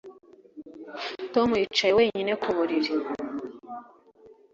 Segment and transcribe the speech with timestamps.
[1.33, 2.93] Tom yicaye wenyine ku buriri